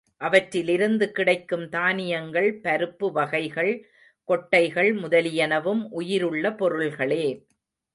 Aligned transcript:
அவற்றிலிருந்து 0.21 1.11
கிடைக்கும் 1.11 1.69
தானியங்கள் 1.69 2.59
பருப்பு 2.63 3.11
வகைகள் 3.11 3.73
கொட்டைகள் 4.27 4.91
முதலியனவும் 4.97 5.83
உயிருள்ள 5.89 6.55
பொருள்களே. 6.55 7.25